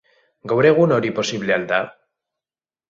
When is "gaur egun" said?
0.53-0.95